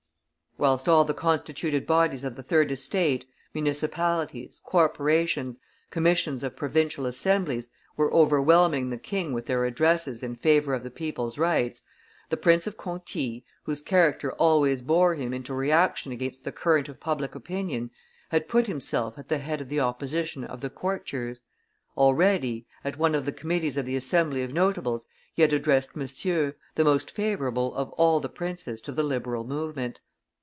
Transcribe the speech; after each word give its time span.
Whilst 0.57 0.87
all 0.87 1.05
the 1.05 1.13
constituted 1.15 1.87
bodies 1.87 2.23
of 2.23 2.35
the 2.35 2.43
third 2.43 2.71
estate, 2.71 3.25
municipalities, 3.51 4.61
corporations, 4.63 5.57
commissions 5.89 6.43
of 6.43 6.55
provincial 6.55 7.07
assemblies, 7.07 7.69
were 7.97 8.13
overwhelming 8.13 8.89
the 8.91 8.97
king 8.99 9.33
with 9.33 9.47
their 9.47 9.65
addresses 9.65 10.21
in 10.21 10.35
favor 10.35 10.75
of 10.75 10.83
the 10.83 10.91
people's 10.91 11.39
rights, 11.39 11.81
the 12.29 12.37
Prince 12.37 12.67
of 12.67 12.77
Conti, 12.77 13.43
whose 13.63 13.81
character 13.81 14.33
always 14.33 14.83
bore 14.83 15.15
him 15.15 15.33
into 15.33 15.55
reaction 15.55 16.11
against 16.11 16.43
the 16.43 16.51
current 16.51 16.87
of 16.87 16.99
public 16.99 17.33
opinion, 17.33 17.89
had 18.29 18.49
put 18.49 18.67
himself 18.67 19.17
at 19.17 19.29
the 19.29 19.39
head 19.39 19.61
of 19.61 19.69
the 19.69 19.79
opposition 19.79 20.43
of 20.43 20.61
the 20.61 20.69
courtiers. 20.69 21.41
Already, 21.97 22.67
at 22.83 22.99
one 22.99 23.15
of 23.15 23.25
the 23.25 23.31
committees 23.33 23.77
of 23.77 23.87
the 23.87 23.95
Assembly 23.95 24.43
of 24.43 24.53
notables, 24.53 25.07
he 25.33 25.41
had 25.41 25.53
addressed 25.53 25.95
Monsieur, 25.95 26.53
the 26.75 26.83
most 26.83 27.09
favorable 27.09 27.73
of 27.73 27.89
all 27.93 28.19
the 28.19 28.29
princes 28.29 28.79
to 28.81 28.91
the 28.91 29.01
liberal 29.01 29.43
movement. 29.45 30.01